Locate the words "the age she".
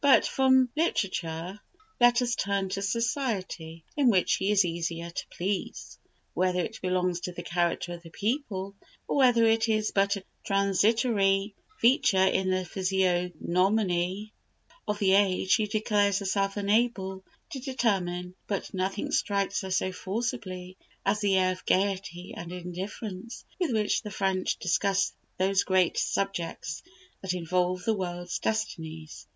15.00-15.66